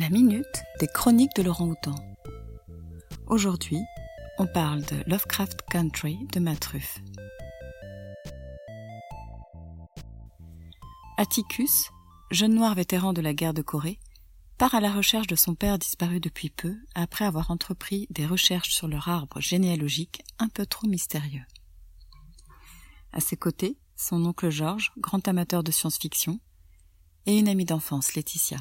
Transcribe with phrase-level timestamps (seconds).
[0.00, 1.94] La minute des chroniques de Laurent Houtan.
[3.26, 3.82] Aujourd'hui,
[4.38, 7.02] on parle de Lovecraft Country de Matruff.
[11.18, 11.90] Atticus,
[12.30, 14.00] jeune noir vétéran de la guerre de Corée,
[14.56, 18.72] part à la recherche de son père disparu depuis peu après avoir entrepris des recherches
[18.72, 21.44] sur leur arbre généalogique un peu trop mystérieux.
[23.12, 26.40] À ses côtés, son oncle George, grand amateur de science-fiction,
[27.26, 28.60] et une amie d'enfance, Laetitia.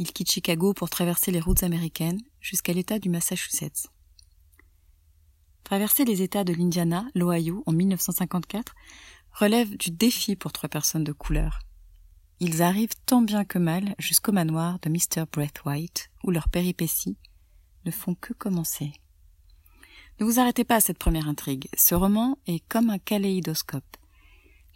[0.00, 3.88] Il quitte Chicago pour traverser les routes américaines jusqu'à l'État du Massachusetts.
[5.62, 8.74] Traverser les États de l'Indiana, l'Ohio en 1954
[9.32, 11.58] relève du défi pour trois personnes de couleur.
[12.38, 15.26] Ils arrivent tant bien que mal jusqu'au manoir de Mr.
[15.66, 17.18] White, où leurs péripéties
[17.84, 18.94] ne font que commencer.
[20.18, 21.68] Ne vous arrêtez pas à cette première intrigue.
[21.76, 23.98] Ce roman est comme un kaléidoscope.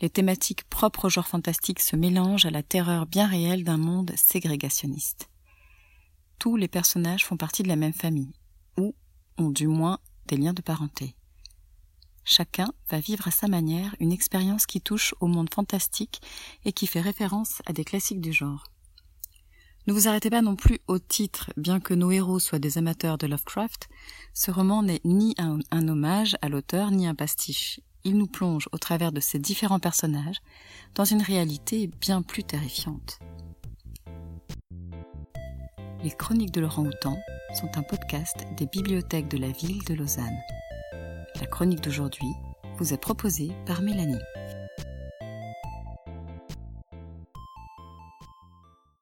[0.01, 4.13] Les thématiques propres au genre fantastique se mélangent à la terreur bien réelle d'un monde
[4.17, 5.29] ségrégationniste.
[6.39, 8.35] Tous les personnages font partie de la même famille,
[8.77, 8.95] ou
[9.39, 11.15] ont du moins des liens de parenté.
[12.25, 16.23] Chacun va vivre à sa manière une expérience qui touche au monde fantastique
[16.65, 18.65] et qui fait référence à des classiques du genre.
[19.87, 23.19] Ne vous arrêtez pas non plus au titre, bien que nos héros soient des amateurs
[23.19, 23.91] de Lovecraft,
[24.33, 28.79] ce roman n'est ni un, hommage à l'auteur ni un pastiche il nous plonge au
[28.79, 30.41] travers de ces différents personnages
[30.95, 33.19] dans une réalité bien plus terrifiante.
[36.03, 37.17] Les Chroniques de Laurent Houtan
[37.55, 40.39] sont un podcast des bibliothèques de la ville de Lausanne.
[41.41, 42.29] La chronique d'aujourd'hui
[42.79, 44.21] vous est proposée par Mélanie.